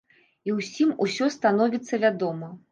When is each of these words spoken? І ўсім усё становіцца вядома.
І 0.49 0.55
ўсім 0.59 0.95
усё 1.07 1.29
становіцца 1.37 2.03
вядома. 2.07 2.55